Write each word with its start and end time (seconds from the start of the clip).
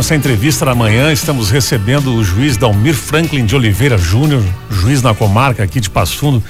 nossa 0.00 0.14
entrevista 0.14 0.64
da 0.64 0.74
manhã, 0.74 1.12
estamos 1.12 1.50
recebendo 1.50 2.14
o 2.14 2.24
juiz 2.24 2.56
Dalmir 2.56 2.94
Franklin 2.94 3.44
de 3.44 3.54
Oliveira 3.54 3.98
Júnior, 3.98 4.42
juiz 4.70 5.02
na 5.02 5.14
comarca 5.14 5.62
aqui 5.62 5.78
de 5.78 5.90
Passo 5.90 6.16
Fundo. 6.16 6.42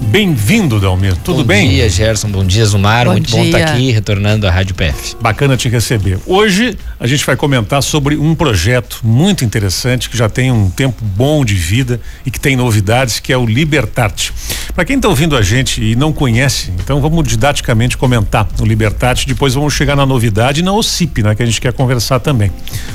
Bem-vindo, 0.00 0.80
Dalmir. 0.80 1.14
Tudo 1.16 1.40
bom 1.40 1.44
bem? 1.44 1.66
Bom 1.66 1.74
dia, 1.74 1.88
Gerson. 1.90 2.28
Bom 2.30 2.46
dia, 2.46 2.64
Zumar. 2.64 3.04
Bom 3.04 3.12
Muito 3.12 3.26
dia. 3.26 3.36
bom 3.36 3.44
estar 3.44 3.74
aqui 3.74 3.90
retornando 3.90 4.48
à 4.48 4.50
Rádio 4.50 4.74
PF. 4.74 5.16
Bacana 5.20 5.54
te 5.54 5.68
receber. 5.68 6.18
Hoje 6.24 6.78
a 6.98 7.06
gente 7.06 7.26
vai 7.26 7.36
comentar 7.36 7.82
sobre 7.82 8.16
um 8.16 8.34
projeto 8.34 9.00
muito 9.02 9.44
interessante 9.44 10.08
que 10.08 10.16
já 10.16 10.30
tem 10.30 10.50
um 10.50 10.70
tempo 10.70 11.04
bom 11.04 11.44
de 11.44 11.54
vida 11.54 12.00
e 12.24 12.30
que 12.30 12.40
tem 12.40 12.56
novidades, 12.56 13.20
que 13.20 13.34
é 13.34 13.36
o 13.36 13.44
Libertarte. 13.44 14.32
Para 14.74 14.84
quem 14.84 14.96
está 14.96 15.08
ouvindo 15.08 15.36
a 15.36 15.42
gente 15.42 15.82
e 15.82 15.94
não 15.94 16.12
conhece, 16.12 16.72
então 16.80 17.00
vamos 17.00 17.26
didaticamente 17.28 17.96
comentar 17.96 18.48
o 18.60 18.64
Libertarte, 18.64 19.26
depois 19.26 19.54
vamos 19.54 19.72
chegar 19.72 19.94
na 19.94 20.04
novidade 20.04 20.60
e 20.60 20.62
na 20.64 20.72
OCIP, 20.72 21.22
né, 21.22 21.34
que 21.34 21.42
a 21.42 21.46
gente 21.46 21.60
quer 21.60 21.72
conversar 21.72 22.18
também. 22.18 22.50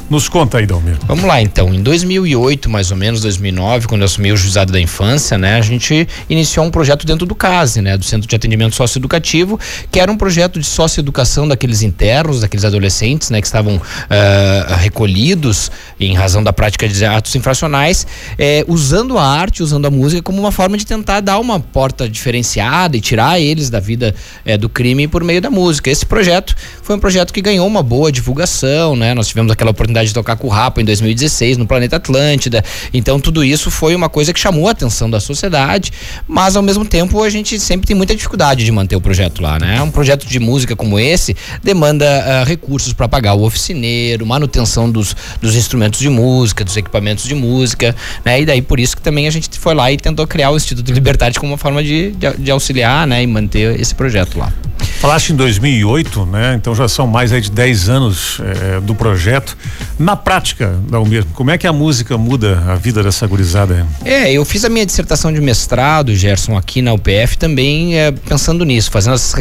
Nos 0.09 0.27
conta 0.27 0.57
aí, 0.57 0.66
Dalmir. 0.66 0.98
Vamos 1.07 1.23
lá, 1.23 1.41
então. 1.41 1.73
Em 1.73 1.81
2008, 1.81 2.70
mais 2.70 2.91
ou 2.91 2.98
menos, 2.98 3.22
2009, 3.22 3.88
quando 3.88 4.02
eu 4.02 4.05
assumi 4.05 4.31
o 4.31 4.38
juizado 4.38 4.73
da 4.73 4.80
infância, 4.80 5.38
né, 5.38 5.55
a 5.55 5.62
gente 5.62 6.08
iniciou 6.30 6.66
um 6.66 6.72
projeto 6.72 6.89
projeto 6.89 7.05
dentro 7.05 7.26
do 7.26 7.36
CASE, 7.36 7.81
né, 7.81 7.98
do 7.98 8.03
Centro 8.03 8.27
de 8.27 8.36
Atendimento 8.36 8.75
Socioeducativo, 8.75 9.59
que 9.91 10.00
era 10.00 10.11
um 10.11 10.17
projeto 10.17 10.59
de 10.59 10.66
socioeducação 10.66 11.48
daqueles 11.48 11.81
internos, 11.81 12.41
daqueles 12.41 12.66
adolescentes, 12.66 13.30
né, 13.30 13.41
que 13.41 13.48
estavam 13.48 13.75
uh, 13.75 14.75
recolhidos 14.77 15.72
em 16.00 16.16
razão 16.16 16.44
da 16.44 16.52
prática 16.52 16.88
de 16.88 17.05
atos 17.05 17.36
infracionais, 17.36 18.08
eh, 18.38 18.64
usando 18.67 19.17
a 19.17 19.23
arte, 19.23 19.61
usando 19.61 19.86
a 19.86 19.91
música 19.91 20.22
como 20.22 20.39
uma 20.39 20.52
forma 20.52 20.77
de 20.77 20.86
tentar 20.86 21.20
dar 21.20 21.38
uma 21.39 21.59
porta 21.72 22.09
diferenciada 22.09 22.98
e 22.98 23.02
tirar 23.02 23.40
eles 23.40 23.70
da 23.70 23.80
vida 23.80 24.16
eh, 24.44 24.58
do 24.58 24.68
crime 24.68 25.08
por 25.08 25.23
meio 25.23 25.41
da 25.41 25.52
música. 25.52 25.92
Esse 25.92 26.05
projeto 26.05 26.55
foi 26.82 26.95
um 26.95 27.00
projeto 27.00 27.32
que 27.32 27.42
ganhou 27.42 27.68
uma 27.68 27.84
boa 27.84 28.12
divulgação, 28.12 28.95
né? 28.95 29.14
Nós 29.14 29.28
tivemos 29.28 29.52
aquela 29.52 29.72
oportunidade 29.72 30.08
de 30.08 30.14
tocar 30.16 30.36
com 30.36 30.48
o 30.48 30.50
Rapa 30.50 30.82
em 30.82 30.86
2016 30.86 31.58
no 31.58 31.68
Planeta 31.68 31.98
Atlântida. 31.98 32.64
Então 32.92 33.20
tudo 33.20 33.44
isso 33.44 33.70
foi 33.70 33.94
uma 33.94 34.09
coisa 34.09 34.34
que 34.34 34.39
chamou 34.39 34.67
a 34.67 34.72
atenção 34.72 35.09
da 35.09 35.20
sociedade, 35.20 35.92
mas 36.28 36.56
ao 36.56 36.64
mesmo 36.64 36.80
mesmo 36.80 36.86
tempo, 36.86 37.22
a 37.23 37.30
gente 37.30 37.59
sempre 37.59 37.86
tem 37.86 37.95
muita 37.95 38.16
dificuldade 38.16 38.64
de 38.64 38.72
manter 38.72 38.95
o 38.95 39.02
projeto 39.02 39.42
lá, 39.42 39.59
né? 39.59 39.81
Um 39.81 39.92
projeto 39.92 40.26
de 40.26 40.39
música 40.39 40.76
como 40.76 40.98
esse 40.98 41.36
demanda 41.61 42.06
uh, 42.06 42.45
recursos 42.45 42.94
para 42.94 43.08
pagar 43.08 43.33
o 43.33 43.44
oficineiro, 43.44 44.26
manutenção 44.26 44.89
dos, 44.89 45.16
dos 45.42 45.56
instrumentos 45.56 46.00
de 46.00 46.09
música, 46.09 46.64
dos 46.64 46.78
equipamentos 46.78 47.26
de 47.26 47.36
música, 47.36 47.95
né? 48.23 48.42
E 48.42 48.45
daí 48.45 48.61
por 48.61 48.80
isso 48.80 48.95
que 48.95 49.02
também 49.02 49.28
a 49.28 49.31
gente 49.31 49.50
foi 49.59 49.73
lá 49.73 49.92
e 49.92 49.98
tentou 49.98 50.26
criar 50.26 50.52
o 50.52 50.58
Instituto 50.58 50.92
Liberdade 50.92 51.39
como 51.39 51.52
uma 51.52 51.58
forma 51.59 51.83
de, 51.83 52.11
de, 52.11 52.38
de 52.38 52.52
auxiliar, 52.52 53.05
né? 53.05 53.21
E 53.21 53.27
manter 53.27 53.79
esse 53.79 53.93
projeto 53.93 54.39
lá. 54.39 54.52
Falaste 55.00 55.31
em 55.31 55.36
2008, 55.38 56.25
né? 56.25 56.55
Então 56.55 56.75
já 56.75 56.86
são 56.89 57.08
mais 57.08 57.31
aí 57.31 57.39
de 57.39 57.50
10 57.50 57.88
anos 57.88 58.42
eh, 58.42 58.81
do 58.81 58.94
projeto. 58.94 59.58
Na 59.97 60.17
prática, 60.17 60.78
Dalmir, 60.89 61.23
como 61.33 61.50
é 61.52 61.58
que 61.58 61.66
a 61.66 61.72
música 61.72 62.17
muda 62.17 62.61
a 62.67 62.75
vida 62.75 63.02
dessa 63.02 63.25
gurizada? 63.25 63.88
É, 64.03 64.30
eu 64.33 64.44
fiz 64.44 64.66
a 64.66 64.70
minha 64.70 64.86
dissertação 64.86 65.31
de 65.31 65.39
mestrado, 65.39 66.14
Gerson, 66.14 66.58
aqui 66.58 66.81
na 66.81 66.92
UPF 66.92 67.38
também 67.38 67.97
é, 67.97 68.11
pensando 68.11 68.66
nisso, 68.66 68.92
fazendo 68.92 69.14
essas 69.14 69.33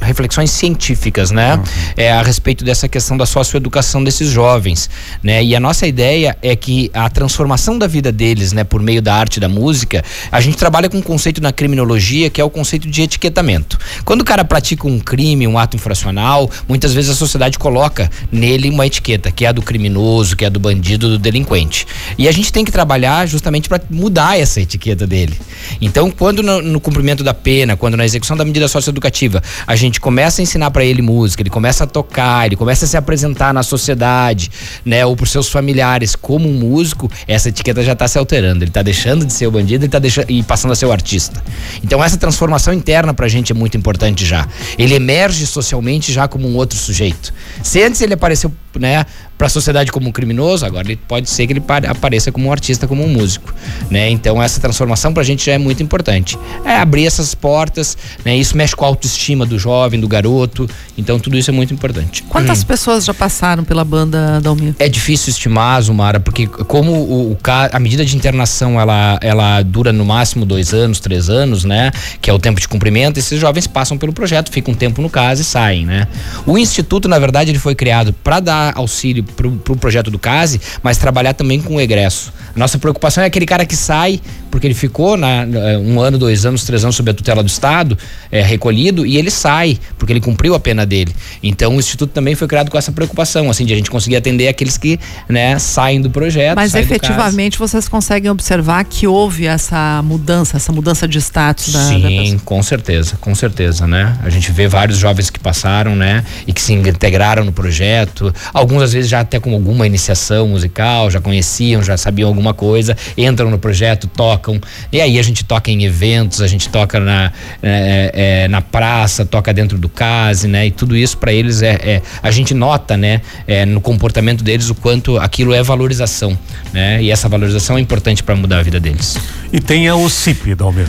reflexões 0.00 0.50
científicas, 0.50 1.30
né? 1.30 1.56
Uhum. 1.56 1.62
É, 1.94 2.10
a 2.10 2.22
respeito 2.22 2.64
dessa 2.64 2.88
questão 2.88 3.14
da 3.14 3.26
socioeducação 3.26 4.02
desses 4.02 4.30
jovens, 4.30 4.88
né? 5.22 5.44
E 5.44 5.54
a 5.54 5.60
nossa 5.60 5.86
ideia 5.86 6.38
é 6.40 6.56
que 6.56 6.90
a 6.94 7.10
transformação 7.10 7.78
da 7.78 7.86
vida 7.86 8.10
deles, 8.10 8.54
né, 8.54 8.64
por 8.64 8.80
meio 8.80 9.02
da 9.02 9.14
arte 9.14 9.38
da 9.38 9.48
música, 9.48 10.02
a 10.30 10.40
gente 10.40 10.56
trabalha 10.56 10.88
com 10.88 10.96
um 10.96 11.02
conceito 11.02 11.42
na 11.42 11.52
criminologia 11.52 12.30
que 12.30 12.40
é 12.40 12.44
o 12.44 12.48
conceito 12.48 12.88
de 12.88 13.02
etiquetamento. 13.02 13.78
Quando 14.06 14.22
o 14.22 14.24
cara 14.24 14.42
pratica 14.42 14.88
um 14.88 15.01
crime, 15.02 15.46
um 15.46 15.58
ato 15.58 15.76
infracional, 15.76 16.50
muitas 16.68 16.92
vezes 16.94 17.10
a 17.10 17.14
sociedade 17.14 17.58
coloca 17.58 18.10
nele 18.30 18.70
uma 18.70 18.86
etiqueta, 18.86 19.30
que 19.30 19.44
é 19.44 19.48
a 19.48 19.52
do 19.52 19.62
criminoso, 19.62 20.36
que 20.36 20.44
é 20.44 20.46
a 20.46 20.50
do 20.50 20.60
bandido, 20.60 21.08
do 21.08 21.18
delinquente. 21.18 21.86
E 22.16 22.28
a 22.28 22.32
gente 22.32 22.52
tem 22.52 22.64
que 22.64 22.72
trabalhar 22.72 23.26
justamente 23.26 23.68
para 23.68 23.80
mudar 23.90 24.38
essa 24.38 24.60
etiqueta 24.60 25.06
dele. 25.06 25.38
Então, 25.80 26.10
quando 26.10 26.42
no, 26.42 26.60
no, 26.60 26.80
cumprimento 26.80 27.22
da 27.22 27.34
pena, 27.34 27.76
quando 27.76 27.96
na 27.96 28.04
execução 28.04 28.36
da 28.36 28.44
medida 28.44 28.68
socioeducativa, 28.68 29.42
a 29.66 29.76
gente 29.76 30.00
começa 30.00 30.40
a 30.40 30.42
ensinar 30.42 30.70
para 30.70 30.84
ele 30.84 31.02
música, 31.02 31.42
ele 31.42 31.50
começa 31.50 31.84
a 31.84 31.86
tocar, 31.86 32.46
ele 32.46 32.56
começa 32.56 32.84
a 32.84 32.88
se 32.88 32.96
apresentar 32.96 33.52
na 33.54 33.62
sociedade, 33.62 34.50
né, 34.84 35.04
ou 35.04 35.16
por 35.16 35.28
seus 35.28 35.48
familiares 35.48 36.14
como 36.14 36.48
um 36.48 36.52
músico, 36.52 37.10
essa 37.26 37.48
etiqueta 37.48 37.82
já 37.82 37.92
está 37.92 38.08
se 38.08 38.18
alterando. 38.18 38.64
Ele 38.64 38.70
está 38.70 38.82
deixando 38.82 39.24
de 39.24 39.32
ser 39.32 39.46
o 39.46 39.50
bandido, 39.50 39.84
ele 39.84 39.86
está 39.86 39.98
deixando 39.98 40.30
e 40.30 40.42
passando 40.42 40.72
a 40.72 40.76
ser 40.76 40.86
o 40.86 40.92
artista. 40.92 41.42
Então, 41.82 42.02
essa 42.02 42.16
transformação 42.16 42.72
interna 42.72 43.14
para 43.14 43.26
a 43.26 43.28
gente 43.28 43.52
é 43.52 43.54
muito 43.54 43.76
importante 43.76 44.24
já. 44.24 44.46
Ele 44.78 44.91
ele 44.92 44.96
emerge 44.96 45.46
socialmente 45.46 46.12
já 46.12 46.28
como 46.28 46.46
um 46.46 46.56
outro 46.56 46.78
sujeito. 46.78 47.32
Se 47.62 47.82
antes 47.82 48.00
ele 48.00 48.14
apareceu, 48.14 48.52
né, 48.78 49.04
para 49.42 49.48
a 49.48 49.50
sociedade 49.50 49.90
como 49.90 50.08
um 50.08 50.12
criminoso, 50.12 50.64
agora 50.64 50.86
ele 50.86 50.96
pode 50.96 51.28
ser 51.28 51.48
que 51.48 51.52
ele 51.52 51.62
apareça 51.88 52.30
como 52.30 52.48
um 52.48 52.52
artista, 52.52 52.86
como 52.86 53.04
um 53.04 53.08
músico, 53.08 53.52
né? 53.90 54.08
Então 54.08 54.40
essa 54.40 54.60
transformação 54.60 55.12
para 55.12 55.22
a 55.22 55.24
gente 55.24 55.44
já 55.44 55.54
é 55.54 55.58
muito 55.58 55.82
importante. 55.82 56.38
É 56.64 56.76
abrir 56.76 57.06
essas 57.06 57.34
portas, 57.34 57.98
né? 58.24 58.36
Isso 58.36 58.56
mexe 58.56 58.76
com 58.76 58.84
a 58.84 58.88
autoestima 58.88 59.44
do 59.44 59.58
jovem, 59.58 59.98
do 59.98 60.06
garoto. 60.06 60.70
Então 60.96 61.18
tudo 61.18 61.36
isso 61.36 61.50
é 61.50 61.52
muito 61.52 61.74
importante. 61.74 62.22
Quantas 62.28 62.62
hum. 62.62 62.66
pessoas 62.66 63.04
já 63.04 63.12
passaram 63.12 63.64
pela 63.64 63.84
banda 63.84 64.40
Dalmir? 64.40 64.76
É 64.78 64.88
difícil 64.88 65.30
estimar, 65.30 65.82
Zumara, 65.82 66.20
porque 66.20 66.46
como 66.46 66.92
o, 66.92 67.32
o, 67.32 67.38
a 67.72 67.80
medida 67.80 68.04
de 68.04 68.16
internação 68.16 68.80
ela, 68.80 69.18
ela 69.20 69.60
dura 69.62 69.92
no 69.92 70.04
máximo 70.04 70.46
dois 70.46 70.72
anos, 70.72 71.00
três 71.00 71.28
anos, 71.28 71.64
né? 71.64 71.90
Que 72.20 72.30
é 72.30 72.32
o 72.32 72.38
tempo 72.38 72.60
de 72.60 72.68
cumprimento. 72.68 73.18
Esses 73.18 73.40
jovens 73.40 73.66
passam 73.66 73.98
pelo 73.98 74.12
projeto, 74.12 74.52
ficam 74.52 74.72
um 74.72 74.76
tempo 74.76 75.02
no 75.02 75.10
caso 75.10 75.42
e 75.42 75.44
saem, 75.44 75.84
né? 75.84 76.06
O 76.46 76.56
instituto, 76.56 77.08
na 77.08 77.18
verdade, 77.18 77.50
ele 77.50 77.58
foi 77.58 77.74
criado 77.74 78.12
para 78.12 78.38
dar 78.38 78.61
auxílio 78.70 79.24
para 79.24 79.46
o 79.48 79.76
projeto 79.76 80.10
do 80.10 80.18
CASE, 80.18 80.60
mas 80.82 80.98
trabalhar 80.98 81.34
também 81.34 81.60
com 81.60 81.76
o 81.76 81.80
egresso. 81.80 82.32
Nossa 82.54 82.78
preocupação 82.78 83.24
é 83.24 83.26
aquele 83.26 83.46
cara 83.46 83.64
que 83.64 83.74
sai, 83.74 84.20
porque 84.50 84.66
ele 84.66 84.74
ficou 84.74 85.16
na, 85.16 85.46
um 85.82 86.00
ano, 86.00 86.18
dois 86.18 86.44
anos, 86.44 86.64
três 86.64 86.84
anos 86.84 86.96
sob 86.96 87.10
a 87.10 87.14
tutela 87.14 87.42
do 87.42 87.48
Estado, 87.48 87.96
é, 88.30 88.42
recolhido, 88.42 89.06
e 89.06 89.16
ele 89.16 89.30
sai, 89.30 89.78
porque 89.98 90.12
ele 90.12 90.20
cumpriu 90.20 90.54
a 90.54 90.60
pena 90.60 90.84
dele. 90.84 91.14
Então 91.42 91.74
o 91.76 91.78
Instituto 91.78 92.10
também 92.10 92.34
foi 92.34 92.46
criado 92.46 92.70
com 92.70 92.78
essa 92.78 92.92
preocupação, 92.92 93.50
assim, 93.50 93.64
de 93.64 93.72
a 93.72 93.76
gente 93.76 93.90
conseguir 93.90 94.16
atender 94.16 94.48
aqueles 94.48 94.76
que 94.76 95.00
né, 95.28 95.58
saem 95.58 96.00
do 96.00 96.10
projeto. 96.10 96.56
Mas 96.56 96.74
efetivamente 96.74 97.58
vocês 97.58 97.88
conseguem 97.88 98.30
observar 98.30 98.84
que 98.84 99.06
houve 99.06 99.46
essa 99.46 100.02
mudança, 100.02 100.56
essa 100.56 100.72
mudança 100.72 101.08
de 101.08 101.18
status 101.18 101.72
da 101.72 101.88
Sim, 101.88 102.34
da 102.34 102.40
com 102.44 102.62
certeza, 102.62 103.16
com 103.20 103.34
certeza, 103.34 103.86
né? 103.86 104.16
A 104.22 104.30
gente 104.30 104.52
vê 104.52 104.68
vários 104.68 104.98
jovens 104.98 105.30
que 105.30 105.40
passaram, 105.40 105.96
né? 105.96 106.24
E 106.46 106.52
que 106.52 106.60
se 106.60 106.72
integraram 106.72 107.44
no 107.44 107.52
projeto, 107.52 108.32
alguns 108.52 108.82
às 108.82 108.92
vezes 108.92 109.10
já 109.10 109.20
até 109.20 109.38
com 109.38 109.52
alguma 109.52 109.86
iniciação 109.86 110.48
musical, 110.48 111.10
já 111.10 111.20
conheciam, 111.20 111.82
já 111.82 111.96
sabiam 111.96 112.28
alguma 112.28 112.54
coisa, 112.54 112.96
entram 113.16 113.50
no 113.50 113.58
projeto, 113.58 114.06
tocam. 114.06 114.60
E 114.90 115.00
aí 115.00 115.18
a 115.18 115.22
gente 115.22 115.44
toca 115.44 115.70
em 115.70 115.84
eventos, 115.84 116.40
a 116.40 116.46
gente 116.46 116.68
toca 116.68 117.00
na, 117.00 117.32
é, 117.62 118.42
é, 118.44 118.48
na 118.48 118.60
praça, 118.60 119.24
toca 119.24 119.52
dentro 119.52 119.78
do 119.78 119.88
case, 119.88 120.48
né? 120.48 120.66
E 120.66 120.70
tudo 120.70 120.96
isso 120.96 121.16
para 121.18 121.32
eles 121.32 121.62
é, 121.62 121.78
é, 121.82 122.02
a 122.22 122.30
gente 122.30 122.54
nota, 122.54 122.96
né? 122.96 123.20
É, 123.46 123.64
no 123.64 123.80
comportamento 123.80 124.42
deles 124.42 124.70
o 124.70 124.74
quanto 124.74 125.18
aquilo 125.18 125.54
é 125.54 125.62
valorização, 125.62 126.38
né? 126.72 127.02
E 127.02 127.10
essa 127.10 127.28
valorização 127.28 127.78
é 127.78 127.80
importante 127.80 128.22
para 128.22 128.34
mudar 128.34 128.58
a 128.58 128.62
vida 128.62 128.80
deles. 128.80 129.16
E 129.52 129.60
tem 129.60 129.88
a 129.88 129.96
OCIP, 129.96 130.54
Dalmer. 130.54 130.86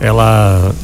Ela 0.00 0.74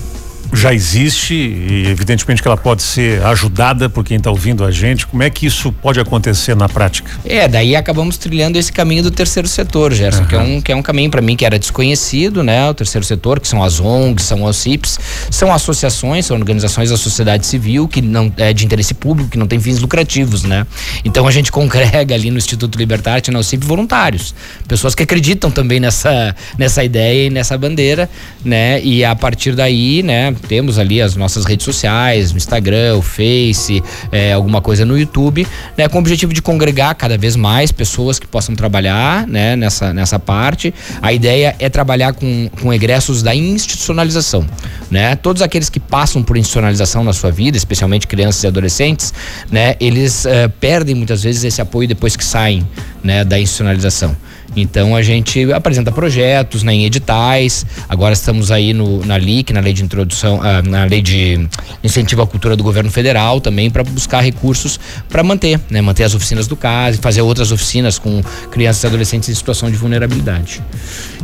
já 0.53 0.75
existe 0.75 1.35
e 1.35 1.87
evidentemente 1.89 2.43
que 2.43 2.49
ela 2.49 2.57
pode 2.57 2.83
ser 2.83 3.25
ajudada 3.25 3.89
por 3.89 4.05
quem 4.05 4.19
está 4.19 4.31
ouvindo 4.31 4.65
a 4.65 4.71
gente. 4.71 5.07
Como 5.07 5.23
é 5.23 5.31
que 5.31 5.47
isso 5.47 5.73
pode 5.73 5.99
acontecer 5.99 6.55
na 6.55 6.69
prática? 6.69 7.11
É, 7.25 7.49
daí 7.49 7.75
acabamos 7.75 8.19
trilhando 8.19 8.59
esse 8.59 8.73
caminho 8.73 9.03
do 9.03 9.11
terceiro 9.11 9.49
setor, 9.49 9.93
Gerson, 9.93 10.23
uhum. 10.23 10.27
que, 10.27 10.35
é 10.35 10.41
um, 10.41 10.61
que 10.61 10.73
é 10.73 10.77
um 10.77 10.83
caminho 10.83 11.11
para 11.11 11.23
mim 11.23 11.37
que 11.37 11.45
era 11.45 11.59
desconhecido, 11.59 12.43
né? 12.43 12.69
O 12.69 12.75
terceiro 12.75 13.05
setor, 13.05 13.41
que 13.41 13.49
são 13.49 13.63
as 13.63 13.81
ONGs, 13.81 14.25
são 14.25 14.45
os 14.45 14.57
CIPs, 14.57 14.99
são 15.31 15.53
associações, 15.53 16.27
são 16.27 16.37
organizações 16.37 16.91
da 16.91 16.97
sociedade 16.97 17.47
civil 17.47 17.89
que 17.89 18.03
não 18.03 18.33
é 18.37 18.53
de 18.53 18.65
interesse 18.65 18.95
público, 18.95 19.31
que 19.31 19.39
não 19.39 19.47
tem 19.47 19.59
fins 19.59 19.79
lucrativos, 19.79 20.43
né? 20.45 20.67
Então 21.05 21.27
a 21.27 21.31
gente 21.31 21.51
congrega 21.51 22.15
ali 22.15 22.31
no 22.31 22.39
Instituto 22.39 22.79
Libertarte, 22.79 23.31
na 23.31 23.39
OCIP, 23.39 23.65
voluntários, 23.65 24.35
pessoas 24.69 24.95
que 24.95 25.03
acreditam 25.03 25.51
também 25.51 25.81
nessa, 25.81 26.35
nessa 26.59 26.85
ideia 26.85 27.27
e 27.27 27.31
nessa 27.31 27.57
bandeira, 27.57 28.09
né? 28.45 28.83
E 28.83 29.05
a 29.05 29.15
partir 29.15 29.55
daí, 29.55 30.03
né? 30.03 30.35
Temos 30.43 30.79
ali 30.79 31.01
as 31.01 31.17
nossas 31.17 31.45
redes 31.45 31.65
sociais, 31.65 32.33
o 32.33 32.37
Instagram, 32.37 32.97
o 32.97 33.03
Face, 33.03 33.83
é, 34.11 34.33
alguma 34.33 34.61
coisa 34.61 34.85
no 34.85 34.99
YouTube, 34.99 35.47
né, 35.77 35.89
com 35.89 35.99
o 35.99 36.01
objetivo 36.01 36.33
de 36.33 36.43
congregar 36.43 36.95
cada 36.95 37.17
vez 37.17 37.37
mais 37.37 37.73
pessoas 37.73 38.19
que 38.19 38.27
possam 38.27 38.55
trabalhar 38.55 39.27
né, 39.27 39.57
nessa, 39.57 39.93
nessa 39.93 40.19
parte. 40.19 40.75
A 41.01 41.13
ideia 41.13 41.57
é 41.59 41.69
trabalhar 41.69 42.13
com, 42.13 42.51
com 42.61 42.73
egressos 42.73 43.23
da 43.23 43.35
institucionalização. 43.35 44.47
Né? 44.91 45.17
Todos 45.17 45.43
aqueles 45.43 45.69
que 45.69 45.81
passam 45.81 46.23
por 46.23 46.37
institucionalização 46.37 47.03
na 47.05 47.13
sua 47.13 47.31
vida, 47.31 47.57
especialmente 47.57 48.07
crianças 48.07 48.43
e 48.45 48.47
adolescentes, 48.47 49.13
né, 49.51 49.75
eles 49.81 50.25
uh, 50.25 50.51
perdem 50.61 50.95
muitas 50.95 51.23
vezes 51.23 51.45
esse 51.45 51.61
apoio 51.61 51.89
depois 51.89 52.17
que 52.17 52.25
saem 52.25 52.67
né, 53.03 53.25
da 53.25 53.39
institucionalização. 53.39 54.17
Então 54.57 54.95
a 54.95 55.03
gente 55.03 55.53
apresenta 55.53 55.91
projetos 55.91 56.63
né, 56.63 56.75
em 56.75 56.85
editais. 56.85 57.65
Agora 57.89 58.13
estamos 58.13 58.51
aí 58.51 58.73
no, 58.73 59.05
na 59.05 59.19
LIC, 59.19 59.53
na 59.53 59.61
lei 59.61 59.73
de 59.73 59.83
introdução, 59.83 60.39
uh, 60.39 60.69
na 60.69 60.85
lei 60.85 61.03
de 61.03 61.49
incentivo 61.83 62.23
à 62.23 62.27
cultura 62.27 62.57
do 62.57 62.63
governo 62.63 62.91
federal 62.91 63.41
também 63.41 63.71
para 63.71 63.83
buscar 63.83 64.21
recursos 64.21 64.79
para 65.09 65.23
manter, 65.23 65.61
né, 65.71 65.81
manter 65.81 66.05
as 66.05 66.15
oficinas 66.15 66.47
do 66.47 66.57
CAS 66.57 66.97
e 66.97 66.99
fazer 66.99 67.23
outras 67.23 67.53
oficinas 67.53 67.99
com 67.99 68.23
crianças 68.51 68.85
e 68.85 68.87
adolescentes 68.87 69.29
em 69.29 69.35
situação 69.35 69.71
de 69.71 69.77
vulnerabilidade. 69.77 70.63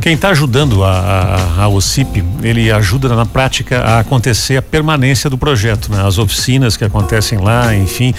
Quem 0.01 0.13
está 0.13 0.29
ajudando 0.29 0.83
a, 0.83 0.91
a, 0.91 1.63
a 1.63 1.67
OCIP, 1.67 2.23
ele 2.41 2.71
ajuda 2.71 3.09
na 3.15 3.25
prática 3.25 3.79
a 3.79 3.99
acontecer 3.99 4.57
a 4.57 4.61
permanência 4.61 5.29
do 5.29 5.37
projeto, 5.37 5.91
né? 5.91 6.05
as 6.05 6.17
oficinas 6.17 6.77
que 6.77 6.83
acontecem 6.83 7.37
lá, 7.37 7.75
enfim. 7.75 8.13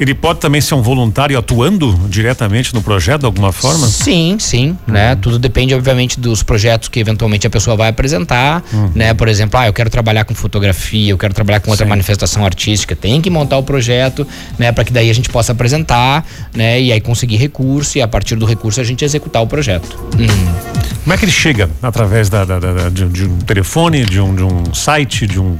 Ele 0.00 0.14
pode 0.14 0.40
também 0.40 0.60
ser 0.60 0.74
um 0.74 0.82
voluntário 0.82 1.38
atuando 1.38 1.94
diretamente 2.08 2.74
no 2.74 2.82
projeto 2.82 3.20
de 3.20 3.26
alguma 3.26 3.52
forma? 3.52 3.86
Sim, 3.86 4.36
sim, 4.56 4.68
uhum. 4.86 4.94
né? 4.94 5.14
Tudo 5.16 5.38
depende, 5.38 5.74
obviamente, 5.74 6.18
dos 6.18 6.42
projetos 6.42 6.88
que 6.88 6.98
eventualmente 6.98 7.46
a 7.46 7.50
pessoa 7.50 7.76
vai 7.76 7.88
apresentar, 7.88 8.64
uhum. 8.72 8.90
né? 8.94 9.14
Por 9.14 9.28
exemplo, 9.28 9.58
ah, 9.60 9.66
eu 9.66 9.72
quero 9.72 9.90
trabalhar 9.90 10.24
com 10.24 10.34
fotografia, 10.34 11.10
eu 11.10 11.18
quero 11.18 11.34
trabalhar 11.34 11.60
com 11.60 11.70
outra 11.70 11.84
sim. 11.84 11.90
manifestação 11.90 12.44
artística, 12.44 12.96
tem 12.96 13.20
que 13.20 13.28
montar 13.28 13.58
o 13.58 13.62
projeto, 13.62 14.26
né? 14.58 14.72
Para 14.72 14.84
que 14.84 14.92
daí 14.92 15.10
a 15.10 15.14
gente 15.14 15.28
possa 15.28 15.52
apresentar, 15.52 16.24
né? 16.54 16.80
E 16.80 16.92
aí 16.92 17.00
conseguir 17.00 17.36
recurso 17.36 17.98
e 17.98 18.02
a 18.02 18.08
partir 18.08 18.36
do 18.36 18.46
recurso 18.46 18.80
a 18.80 18.84
gente 18.84 19.04
executar 19.04 19.42
o 19.42 19.46
projeto. 19.46 19.98
Uhum. 20.18 20.75
Como 21.06 21.14
é 21.14 21.16
que 21.16 21.24
ele 21.24 21.30
chega? 21.30 21.70
Através 21.80 22.28
da, 22.28 22.44
da, 22.44 22.58
da 22.58 22.88
de, 22.88 23.08
de, 23.08 23.26
um 23.26 23.38
telefone, 23.38 24.04
de 24.04 24.20
um, 24.20 24.34
de 24.34 24.42
um 24.42 24.74
site, 24.74 25.24
de 25.24 25.38
um. 25.38 25.56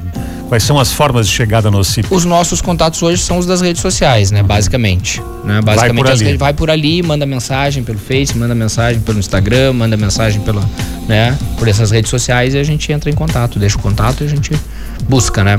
Quais 0.49 0.61
são 0.61 0.77
as 0.77 0.91
formas 0.91 1.25
de 1.25 1.33
chegada 1.33 1.71
no 1.71 1.81
CIP? 1.85 2.05
Os 2.11 2.25
nossos 2.25 2.61
contatos 2.61 3.01
hoje 3.01 3.21
são 3.21 3.37
os 3.37 3.45
das 3.45 3.61
redes 3.61 3.81
sociais, 3.81 4.29
né? 4.29 4.43
Basicamente. 4.43 5.23
Né? 5.45 5.61
Basicamente 5.61 6.03
vai 6.03 6.17
por, 6.17 6.21
ali. 6.21 6.37
vai 6.37 6.53
por 6.53 6.69
ali, 6.69 7.01
manda 7.01 7.25
mensagem 7.25 7.81
pelo 7.81 7.97
Face, 7.97 8.37
manda 8.37 8.53
mensagem 8.53 8.99
pelo 8.99 9.19
Instagram, 9.19 9.71
manda 9.71 9.95
mensagem 9.95 10.41
pela, 10.41 10.61
né? 11.07 11.37
Por 11.57 11.69
essas 11.69 11.91
redes 11.91 12.09
sociais 12.09 12.53
e 12.53 12.57
a 12.57 12.63
gente 12.63 12.91
entra 12.91 13.09
em 13.09 13.15
contato, 13.15 13.57
deixa 13.57 13.77
o 13.77 13.81
contato 13.81 14.25
e 14.25 14.27
a 14.27 14.29
gente 14.29 14.51
busca, 15.07 15.45
né? 15.45 15.57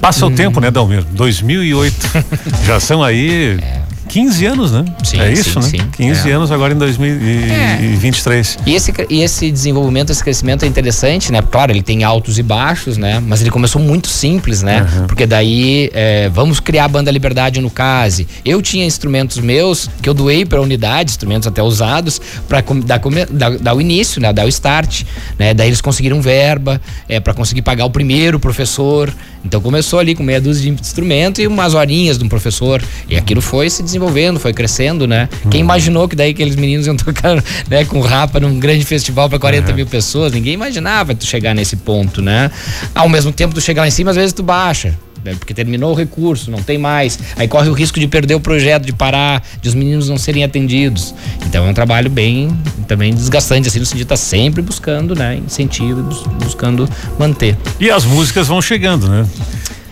Passa 0.00 0.26
hum. 0.26 0.30
o 0.30 0.34
tempo, 0.34 0.58
né, 0.58 0.68
Dalmir? 0.68 1.04
2008. 1.12 1.94
Já 2.66 2.80
são 2.80 3.04
aí. 3.04 3.56
É 3.62 3.81
15 4.12 4.44
anos, 4.44 4.72
né? 4.72 4.84
Sim, 5.02 5.20
é 5.20 5.32
isso, 5.32 5.62
sim, 5.62 5.78
né? 5.78 5.84
Sim, 5.84 5.90
15 6.12 6.30
é. 6.30 6.34
anos 6.34 6.52
agora 6.52 6.74
em 6.74 6.76
2023. 6.76 8.58
É. 8.58 8.68
E, 8.68 8.74
esse, 8.74 8.92
e 9.08 9.22
esse 9.22 9.50
desenvolvimento, 9.50 10.10
esse 10.10 10.22
crescimento 10.22 10.66
é 10.66 10.68
interessante, 10.68 11.32
né? 11.32 11.40
Claro, 11.40 11.72
ele 11.72 11.82
tem 11.82 12.04
altos 12.04 12.38
e 12.38 12.42
baixos, 12.42 12.98
né? 12.98 13.22
Mas 13.26 13.40
ele 13.40 13.50
começou 13.50 13.80
muito 13.80 14.08
simples, 14.08 14.62
né? 14.62 14.82
Uhum. 14.82 15.06
Porque 15.06 15.24
daí, 15.24 15.88
é, 15.94 16.28
vamos 16.28 16.60
criar 16.60 16.84
a 16.84 16.88
banda 16.88 17.10
Liberdade 17.10 17.58
no 17.62 17.70
Case. 17.70 18.28
Eu 18.44 18.60
tinha 18.60 18.84
instrumentos 18.84 19.38
meus 19.38 19.88
que 20.02 20.10
eu 20.10 20.12
doei 20.12 20.44
para 20.44 20.58
a 20.58 20.62
unidade, 20.62 21.10
instrumentos 21.10 21.48
até 21.48 21.62
usados, 21.62 22.20
para 22.46 22.62
dar, 22.84 23.00
dar, 23.30 23.56
dar, 23.56 23.74
o 23.74 23.80
início, 23.80 24.20
né? 24.20 24.30
Dar 24.30 24.44
o 24.44 24.48
start, 24.48 25.04
né? 25.38 25.54
Daí 25.54 25.68
eles 25.68 25.80
conseguiram 25.80 26.20
verba 26.20 26.82
é, 27.08 27.18
para 27.18 27.32
conseguir 27.32 27.62
pagar 27.62 27.86
o 27.86 27.90
primeiro 27.90 28.38
professor. 28.38 29.10
Então 29.42 29.58
começou 29.58 29.98
ali 29.98 30.14
com 30.14 30.22
meia 30.22 30.40
dúzia 30.40 30.70
de 30.70 30.80
instrumentos 30.80 31.42
e 31.42 31.46
umas 31.46 31.72
horinhas 31.72 32.18
de 32.18 32.24
um 32.24 32.28
professor. 32.28 32.82
E 33.08 33.16
aquilo 33.16 33.40
foi 33.40 33.70
se 33.70 33.82
desenvolvendo 33.82 34.01
desenvolvendo, 34.02 34.40
foi 34.40 34.52
crescendo, 34.52 35.06
né? 35.06 35.28
Uhum. 35.44 35.50
Quem 35.50 35.60
imaginou 35.60 36.08
que 36.08 36.16
daí 36.16 36.30
aqueles 36.30 36.56
meninos 36.56 36.86
iam 36.86 36.96
tocar 36.96 37.42
né, 37.68 37.84
com 37.84 38.00
rapa 38.00 38.40
num 38.40 38.58
grande 38.58 38.84
festival 38.84 39.28
para 39.28 39.38
40 39.38 39.70
uhum. 39.70 39.76
mil 39.76 39.86
pessoas? 39.86 40.32
Ninguém 40.32 40.54
imaginava 40.54 41.14
tu 41.14 41.24
chegar 41.24 41.54
nesse 41.54 41.76
ponto, 41.76 42.20
né? 42.20 42.50
Ao 42.94 43.08
mesmo 43.08 43.32
tempo, 43.32 43.54
tu 43.54 43.60
chegar 43.60 43.82
lá 43.82 43.88
em 43.88 43.92
cima, 43.92 44.10
às 44.10 44.16
vezes 44.16 44.32
tu 44.32 44.42
baixa 44.42 44.96
né? 45.24 45.34
porque 45.38 45.54
terminou 45.54 45.92
o 45.92 45.94
recurso, 45.94 46.50
não 46.50 46.62
tem 46.62 46.78
mais. 46.78 47.18
Aí 47.36 47.46
corre 47.46 47.68
o 47.68 47.72
risco 47.72 47.98
de 47.98 48.08
perder 48.08 48.34
o 48.34 48.40
projeto, 48.40 48.84
de 48.84 48.92
parar, 48.92 49.42
de 49.60 49.68
os 49.68 49.74
meninos 49.74 50.08
não 50.08 50.18
serem 50.18 50.44
atendidos. 50.44 51.14
Então 51.46 51.66
é 51.66 51.70
um 51.70 51.74
trabalho 51.74 52.10
bem 52.10 52.56
também 52.88 53.14
desgastante, 53.14 53.68
assim, 53.68 53.78
no 53.78 53.86
sentido 53.86 53.98
de 53.98 54.02
estar 54.04 54.16
tá 54.16 54.20
sempre 54.20 54.60
buscando, 54.62 55.14
né, 55.14 55.40
incentivo, 55.46 56.02
buscando 56.42 56.88
manter. 57.18 57.56
E 57.78 57.90
as 57.90 58.04
músicas 58.04 58.48
vão 58.48 58.60
chegando, 58.60 59.08
né? 59.08 59.26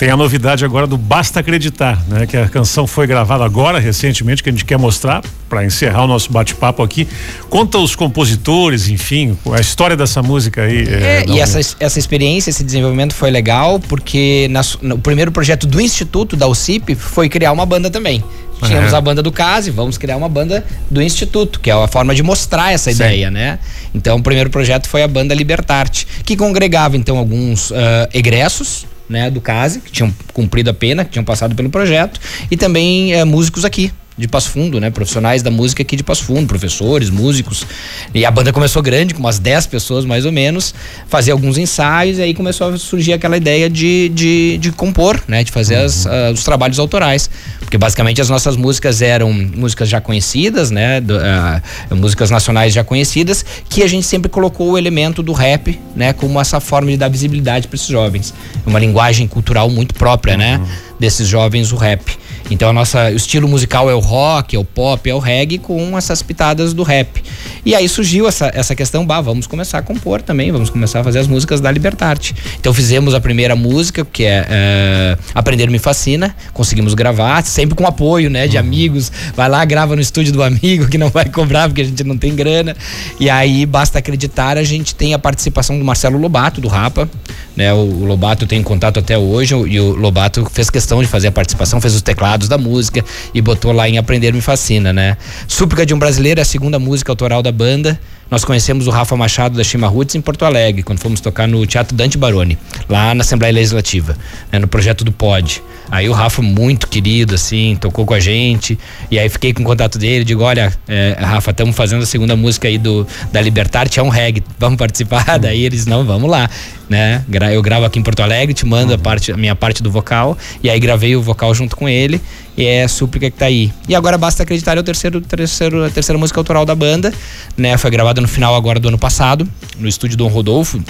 Tem 0.00 0.08
a 0.08 0.16
novidade 0.16 0.64
agora 0.64 0.86
do 0.86 0.96
Basta 0.96 1.40
Acreditar, 1.40 2.02
né? 2.08 2.26
Que 2.26 2.34
a 2.34 2.48
canção 2.48 2.86
foi 2.86 3.06
gravada 3.06 3.44
agora, 3.44 3.78
recentemente, 3.78 4.42
que 4.42 4.48
a 4.48 4.52
gente 4.52 4.64
quer 4.64 4.78
mostrar 4.78 5.22
para 5.46 5.62
encerrar 5.62 6.04
o 6.04 6.06
nosso 6.06 6.32
bate-papo 6.32 6.82
aqui. 6.82 7.06
Conta 7.50 7.76
os 7.76 7.94
compositores, 7.94 8.88
enfim, 8.88 9.36
a 9.52 9.60
história 9.60 9.94
dessa 9.94 10.22
música 10.22 10.62
aí. 10.62 10.88
É, 10.88 11.02
é, 11.02 11.24
e 11.28 11.38
essa, 11.38 11.60
essa 11.78 11.98
experiência, 11.98 12.48
esse 12.48 12.64
desenvolvimento 12.64 13.14
foi 13.14 13.30
legal, 13.30 13.78
porque 13.78 14.48
na, 14.50 14.62
no 14.80 14.98
primeiro 14.98 15.30
projeto 15.30 15.66
do 15.66 15.78
Instituto, 15.78 16.34
da 16.34 16.48
UCIP, 16.48 16.94
foi 16.94 17.28
criar 17.28 17.52
uma 17.52 17.66
banda 17.66 17.90
também. 17.90 18.24
Tínhamos 18.62 18.94
a 18.94 19.00
banda 19.02 19.22
do 19.22 19.30
CASE, 19.30 19.70
vamos 19.70 19.98
criar 19.98 20.16
uma 20.16 20.30
banda 20.30 20.64
do 20.90 21.02
Instituto, 21.02 21.60
que 21.60 21.68
é 21.68 21.74
a 21.74 21.86
forma 21.86 22.14
de 22.14 22.22
mostrar 22.22 22.72
essa 22.72 22.90
Sim. 22.90 22.96
ideia, 22.96 23.30
né? 23.30 23.58
Então, 23.94 24.16
o 24.16 24.22
primeiro 24.22 24.48
projeto 24.48 24.88
foi 24.88 25.02
a 25.02 25.08
banda 25.08 25.34
Libertarte, 25.34 26.06
que 26.24 26.38
congregava, 26.38 26.96
então, 26.96 27.18
alguns 27.18 27.70
uh, 27.70 27.74
egressos, 28.14 28.86
né, 29.10 29.28
do 29.28 29.40
CASE, 29.40 29.80
que 29.80 29.90
tinham 29.90 30.14
cumprido 30.32 30.70
a 30.70 30.74
pena, 30.74 31.04
que 31.04 31.10
tinham 31.10 31.24
passado 31.24 31.54
pelo 31.56 31.68
projeto, 31.68 32.20
e 32.48 32.56
também 32.56 33.12
é, 33.12 33.24
músicos 33.24 33.64
aqui, 33.64 33.92
de 34.20 34.28
Passo 34.28 34.50
Fundo, 34.50 34.78
né? 34.78 34.90
Profissionais 34.90 35.42
da 35.42 35.50
música 35.50 35.82
aqui 35.82 35.96
de 35.96 36.02
Passo 36.02 36.24
Fundo, 36.24 36.46
professores, 36.46 37.08
músicos. 37.08 37.66
E 38.14 38.24
a 38.26 38.30
banda 38.30 38.52
começou 38.52 38.82
grande, 38.82 39.14
com 39.14 39.20
umas 39.20 39.38
10 39.38 39.66
pessoas 39.66 40.04
mais 40.04 40.26
ou 40.26 40.32
menos, 40.32 40.74
fazia 41.08 41.32
alguns 41.32 41.56
ensaios 41.56 42.18
e 42.18 42.22
aí 42.22 42.34
começou 42.34 42.68
a 42.68 42.76
surgir 42.76 43.14
aquela 43.14 43.36
ideia 43.36 43.70
de, 43.70 44.10
de, 44.10 44.58
de 44.58 44.72
compor, 44.72 45.20
né? 45.26 45.42
De 45.42 45.50
fazer 45.50 45.78
uhum. 45.78 45.84
as, 45.86 46.04
uh, 46.04 46.32
os 46.34 46.44
trabalhos 46.44 46.78
autorais. 46.78 47.30
Porque 47.60 47.78
basicamente 47.78 48.20
as 48.20 48.28
nossas 48.28 48.56
músicas 48.56 49.00
eram 49.00 49.32
músicas 49.32 49.88
já 49.88 50.00
conhecidas, 50.00 50.70
né? 50.70 51.00
Do, 51.00 51.16
uh, 51.16 51.96
músicas 51.96 52.30
nacionais 52.30 52.74
já 52.74 52.84
conhecidas, 52.84 53.44
que 53.68 53.82
a 53.82 53.88
gente 53.88 54.06
sempre 54.06 54.28
colocou 54.28 54.72
o 54.72 54.78
elemento 54.78 55.22
do 55.22 55.32
rap, 55.32 55.80
né? 55.96 56.12
Como 56.12 56.38
essa 56.38 56.60
forma 56.60 56.90
de 56.90 56.98
dar 56.98 57.08
visibilidade 57.08 57.68
para 57.68 57.76
esses 57.76 57.88
jovens. 57.88 58.34
Uma 58.66 58.78
linguagem 58.78 59.26
cultural 59.26 59.70
muito 59.70 59.94
própria, 59.94 60.36
né? 60.36 60.58
uhum. 60.58 60.64
né? 60.64 60.70
Desses 61.00 61.26
jovens, 61.26 61.72
o 61.72 61.76
rap. 61.76 62.20
Então 62.50 62.68
a 62.68 62.72
nossa, 62.72 63.10
o 63.10 63.16
estilo 63.16 63.48
musical 63.48 63.88
é 63.88 63.94
o 63.94 64.00
rock, 64.00 64.56
é 64.56 64.58
o 64.58 64.64
pop, 64.64 65.08
é 65.08 65.14
o 65.14 65.18
reggae 65.18 65.58
com 65.58 65.96
essas 65.96 66.22
pitadas 66.22 66.74
do 66.74 66.82
rap. 66.82 67.22
E 67.64 67.74
aí 67.74 67.88
surgiu 67.88 68.26
essa, 68.26 68.50
essa 68.54 68.74
questão, 68.74 69.06
bah, 69.06 69.20
vamos 69.20 69.46
começar 69.46 69.78
a 69.78 69.82
compor 69.82 70.20
também, 70.22 70.50
vamos 70.50 70.70
começar 70.70 71.00
a 71.00 71.04
fazer 71.04 71.20
as 71.20 71.26
músicas 71.26 71.60
da 71.60 71.70
Libertarte. 71.70 72.34
Então 72.58 72.74
fizemos 72.74 73.14
a 73.14 73.20
primeira 73.20 73.54
música, 73.54 74.04
que 74.04 74.24
é, 74.24 74.46
é 74.48 75.18
Aprender 75.34 75.70
Me 75.70 75.78
Fascina, 75.78 76.34
conseguimos 76.52 76.94
gravar, 76.94 77.44
sempre 77.44 77.74
com 77.74 77.86
apoio, 77.86 78.28
né, 78.28 78.48
de 78.48 78.56
uhum. 78.56 78.62
amigos. 78.62 79.12
Vai 79.36 79.48
lá, 79.48 79.64
grava 79.64 79.94
no 79.94 80.02
estúdio 80.02 80.32
do 80.32 80.42
amigo, 80.42 80.88
que 80.88 80.98
não 80.98 81.08
vai 81.08 81.26
cobrar 81.26 81.68
porque 81.68 81.82
a 81.82 81.84
gente 81.84 82.02
não 82.02 82.18
tem 82.18 82.34
grana. 82.34 82.76
E 83.18 83.30
aí, 83.30 83.64
basta 83.64 83.98
acreditar, 83.98 84.56
a 84.56 84.64
gente 84.64 84.94
tem 84.94 85.14
a 85.14 85.18
participação 85.18 85.78
do 85.78 85.84
Marcelo 85.84 86.18
Lobato, 86.18 86.60
do 86.60 86.68
Rapa, 86.68 87.08
né, 87.56 87.72
o, 87.72 87.76
o 87.76 88.04
Lobato 88.06 88.46
tem 88.46 88.62
contato 88.62 88.98
até 88.98 89.18
hoje, 89.18 89.54
e 89.54 89.78
o 89.78 89.94
Lobato 89.94 90.46
fez 90.50 90.70
questão 90.70 91.02
de 91.02 91.08
fazer 91.08 91.28
a 91.28 91.32
participação, 91.32 91.80
fez 91.80 91.94
os 91.94 92.02
teclados 92.02 92.39
da 92.48 92.58
música 92.58 93.04
e 93.34 93.40
botou 93.40 93.72
lá 93.72 93.88
em 93.88 93.98
Aprender 93.98 94.32
Me 94.32 94.40
Fascina, 94.40 94.92
né? 94.92 95.16
Súplica 95.48 95.84
de 95.84 95.94
um 95.94 95.98
Brasileiro 95.98 96.40
é 96.40 96.42
a 96.42 96.46
segunda 96.46 96.78
música 96.78 97.12
autoral 97.12 97.42
da 97.42 97.52
banda. 97.52 97.98
Nós 98.30 98.44
conhecemos 98.44 98.86
o 98.86 98.90
Rafa 98.90 99.16
Machado 99.16 99.56
da 99.56 99.64
Chima 99.64 99.88
Roots 99.88 100.14
em 100.14 100.20
Porto 100.20 100.44
Alegre, 100.44 100.82
quando 100.82 101.00
fomos 101.00 101.20
tocar 101.20 101.48
no 101.48 101.66
Teatro 101.66 101.96
Dante 101.96 102.16
Baroni, 102.16 102.56
lá 102.88 103.12
na 103.14 103.22
Assembleia 103.22 103.52
Legislativa, 103.52 104.16
né, 104.52 104.58
no 104.58 104.68
projeto 104.68 105.04
do 105.04 105.10
POD. 105.10 105.62
Aí 105.90 106.08
o 106.08 106.12
Rafa, 106.12 106.40
muito 106.40 106.86
querido, 106.86 107.34
assim, 107.34 107.76
tocou 107.80 108.06
com 108.06 108.14
a 108.14 108.20
gente. 108.20 108.78
E 109.10 109.18
aí 109.18 109.28
fiquei 109.28 109.52
com 109.52 109.64
contato 109.64 109.98
dele, 109.98 110.24
digo, 110.24 110.42
olha, 110.42 110.72
é, 110.86 111.16
Rafa, 111.18 111.50
estamos 111.50 111.74
fazendo 111.74 112.02
a 112.02 112.06
segunda 112.06 112.36
música 112.36 112.68
aí 112.68 112.78
do, 112.78 113.06
da 113.32 113.40
Libertarte, 113.40 113.98
é 113.98 114.02
um 114.02 114.08
reggae, 114.08 114.42
vamos 114.58 114.78
participar? 114.78 115.38
Daí 115.40 115.64
eles, 115.64 115.86
não, 115.86 116.04
vamos 116.04 116.30
lá. 116.30 116.48
Né? 116.88 117.24
Eu 117.52 117.62
gravo 117.62 117.84
aqui 117.84 117.98
em 117.98 118.02
Porto 118.02 118.20
Alegre, 118.20 118.52
te 118.54 118.66
mando 118.66 118.94
a, 118.94 118.98
parte, 118.98 119.32
a 119.32 119.36
minha 119.36 119.54
parte 119.54 119.82
do 119.82 119.90
vocal. 119.90 120.36
E 120.62 120.68
aí 120.68 120.78
gravei 120.78 121.14
o 121.16 121.22
vocal 121.22 121.54
junto 121.54 121.76
com 121.76 121.88
ele. 121.88 122.20
E 122.56 122.64
é 122.64 122.84
a 122.84 122.88
súplica 122.88 123.30
que 123.30 123.36
tá 123.36 123.46
aí. 123.46 123.72
E 123.88 123.94
agora 123.94 124.18
basta 124.18 124.42
acreditar, 124.42 124.76
é 124.76 124.80
o 124.80 124.82
terceiro, 124.82 125.20
terceiro, 125.20 125.84
a 125.84 125.90
terceira 125.90 126.18
música 126.18 126.38
autoral 126.38 126.64
da 126.64 126.74
banda, 126.74 127.12
né? 127.56 127.76
Foi 127.78 127.90
gravada 127.90 128.20
no 128.20 128.28
final 128.28 128.54
agora 128.54 128.78
do 128.78 128.88
ano 128.88 128.98
passado, 128.98 129.48
no 129.78 129.88
estúdio 129.88 130.16
Dom 130.16 130.28
Rodolfo, 130.28 130.82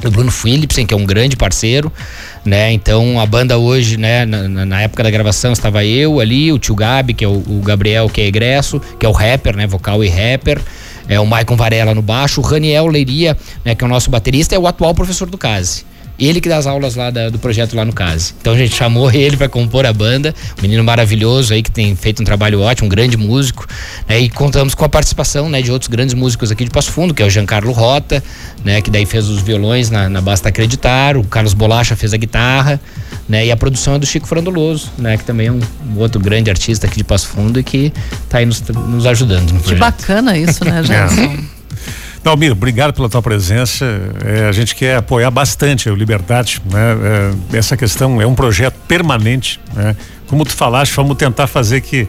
do 0.00 0.10
Bruno 0.10 0.30
Philipsen, 0.30 0.86
que 0.86 0.94
é 0.94 0.96
um 0.96 1.04
grande 1.04 1.36
parceiro, 1.36 1.92
né? 2.44 2.72
Então 2.72 3.20
a 3.20 3.26
banda 3.26 3.58
hoje, 3.58 3.96
né, 3.96 4.24
na, 4.24 4.48
na, 4.48 4.82
época 4.82 5.02
da 5.02 5.10
gravação 5.10 5.52
estava 5.52 5.84
eu 5.84 6.20
ali, 6.20 6.52
o 6.52 6.58
tio 6.58 6.74
Gabi, 6.74 7.14
que 7.14 7.24
é 7.24 7.28
o, 7.28 7.42
o, 7.46 7.62
Gabriel, 7.64 8.08
que 8.08 8.20
é 8.20 8.26
egresso, 8.26 8.80
que 8.98 9.06
é 9.06 9.08
o 9.08 9.12
rapper, 9.12 9.56
né, 9.56 9.66
vocal 9.66 10.02
e 10.02 10.08
rapper. 10.08 10.60
É 11.08 11.18
o 11.18 11.26
Maicon 11.26 11.56
Varela 11.56 11.94
no 11.94 12.02
baixo, 12.02 12.40
o 12.40 12.44
Raniel 12.44 12.86
Leiria, 12.86 13.36
né, 13.64 13.74
que 13.74 13.82
é 13.82 13.86
o 13.86 13.90
nosso 13.90 14.10
baterista, 14.10 14.54
é 14.54 14.58
o 14.58 14.66
atual 14.66 14.94
professor 14.94 15.28
do 15.28 15.36
CASE. 15.36 15.84
Ele 16.18 16.40
que 16.40 16.48
dá 16.48 16.56
as 16.56 16.66
aulas 16.66 16.94
lá 16.94 17.10
da, 17.10 17.28
do 17.30 17.38
projeto 17.38 17.74
lá 17.74 17.84
no 17.84 17.92
CASE. 17.92 18.34
Então 18.40 18.52
a 18.52 18.56
gente 18.56 18.74
chamou 18.74 19.10
ele 19.12 19.36
para 19.36 19.48
compor 19.48 19.86
a 19.86 19.92
banda, 19.92 20.34
um 20.58 20.62
menino 20.62 20.84
maravilhoso 20.84 21.52
aí 21.52 21.62
que 21.62 21.70
tem 21.70 21.94
feito 21.96 22.22
um 22.22 22.24
trabalho 22.24 22.60
ótimo, 22.60 22.86
um 22.86 22.88
grande 22.88 23.16
músico, 23.16 23.66
né? 24.08 24.20
E 24.20 24.28
contamos 24.28 24.74
com 24.74 24.84
a 24.84 24.88
participação, 24.88 25.48
né, 25.48 25.62
de 25.62 25.70
outros 25.70 25.88
grandes 25.88 26.14
músicos 26.14 26.50
aqui 26.50 26.64
de 26.64 26.70
Passo 26.70 26.92
Fundo, 26.92 27.12
que 27.14 27.22
é 27.22 27.26
o 27.26 27.30
Giancarlo 27.30 27.72
Rota, 27.72 28.22
né, 28.64 28.80
que 28.80 28.90
daí 28.90 29.06
fez 29.06 29.28
os 29.28 29.42
violões 29.42 29.90
na, 29.90 30.08
na 30.08 30.20
Basta 30.20 30.48
Acreditar, 30.48 31.16
o 31.16 31.24
Carlos 31.24 31.54
Bolacha 31.54 31.96
fez 31.96 32.12
a 32.14 32.16
guitarra, 32.16 32.80
né? 33.28 33.46
E 33.46 33.50
a 33.50 33.56
produção 33.56 33.94
é 33.94 33.98
do 33.98 34.06
Chico 34.06 34.26
Frandoloso, 34.26 34.90
né, 34.98 35.16
que 35.16 35.24
também 35.24 35.48
é 35.48 35.52
um, 35.52 35.60
um 35.94 35.98
outro 35.98 36.20
grande 36.20 36.50
artista 36.50 36.86
aqui 36.86 36.96
de 36.96 37.04
Passo 37.04 37.28
Fundo 37.28 37.58
e 37.58 37.62
que 37.62 37.92
está 38.24 38.38
aí 38.38 38.46
nos, 38.46 38.60
nos 38.60 39.06
ajudando 39.06 39.52
no 39.52 39.60
Que 39.60 39.74
bacana 39.74 40.36
isso, 40.36 40.64
né, 40.64 40.82
Gerson? 40.84 41.61
Dalmiro, 42.22 42.52
obrigado 42.52 42.94
pela 42.94 43.08
tua 43.08 43.20
presença. 43.20 43.84
É, 44.24 44.48
a 44.48 44.52
gente 44.52 44.76
quer 44.76 44.96
apoiar 44.96 45.30
bastante 45.30 45.90
o 45.90 45.94
Liberdade, 45.94 46.62
né? 46.70 47.34
É, 47.52 47.58
essa 47.58 47.76
questão 47.76 48.22
é 48.22 48.26
um 48.26 48.34
projeto 48.34 48.76
permanente, 48.86 49.58
né? 49.74 49.96
Como 50.28 50.44
tu 50.44 50.52
falaste, 50.52 50.94
vamos 50.94 51.16
tentar 51.16 51.48
fazer 51.48 51.80
que 51.80 52.08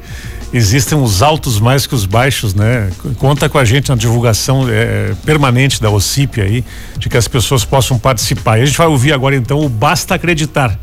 existem 0.53 0.95
os 0.95 1.23
altos 1.23 1.59
mais 1.59 1.87
que 1.87 1.95
os 1.95 2.05
baixos, 2.05 2.53
né? 2.53 2.91
Conta 3.17 3.49
com 3.49 3.57
a 3.57 3.65
gente 3.65 3.89
na 3.89 3.95
divulgação 3.95 4.67
é, 4.69 5.13
permanente 5.25 5.81
da 5.81 5.89
OCIP 5.89 6.41
aí, 6.41 6.63
de 6.95 7.09
que 7.09 7.17
as 7.17 7.27
pessoas 7.27 7.65
possam 7.65 7.97
participar. 7.97 8.59
E 8.59 8.61
a 8.61 8.65
gente 8.67 8.77
vai 8.77 8.87
ouvir 8.87 9.13
agora 9.13 9.35
então 9.35 9.61
o 9.61 9.67
Basta 9.67 10.13
Acreditar, 10.13 10.77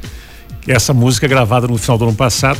que 0.61 0.73
é 0.73 0.75
essa 0.75 0.93
música 0.93 1.29
gravada 1.29 1.69
no 1.69 1.79
final 1.79 1.97
do 1.97 2.05
ano 2.05 2.17
passado 2.17 2.59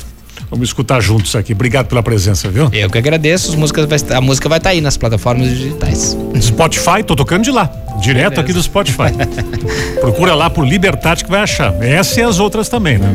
Vamos 0.51 0.69
escutar 0.69 1.01
juntos 1.01 1.35
aqui. 1.35 1.53
Obrigado 1.53 1.87
pela 1.87 2.03
presença, 2.03 2.49
viu? 2.49 2.69
Eu 2.73 2.89
que 2.89 2.99
agradeço. 2.99 3.51
As 3.51 3.55
músicas 3.55 3.87
vai, 3.87 4.17
a 4.17 4.21
música 4.21 4.49
vai 4.49 4.59
estar 4.59 4.71
tá 4.71 4.75
aí 4.75 4.81
nas 4.81 4.97
plataformas 4.97 5.49
digitais. 5.49 6.17
Spotify, 6.41 7.03
tô 7.05 7.17
tocando 7.17 7.45
de 7.45 7.51
lá. 7.51 7.71
Direto 8.01 8.31
Beleza. 8.31 8.41
aqui 8.41 8.53
do 8.53 8.63
Spotify. 8.63 9.13
Procura 10.01 10.35
lá 10.35 10.49
por 10.49 10.67
Liberdade 10.67 11.25
que 11.25 11.31
vai 11.31 11.43
achar. 11.43 11.75
Essa 11.83 12.21
e 12.21 12.23
as 12.23 12.39
outras 12.39 12.69
também, 12.69 12.99
né? 12.99 13.09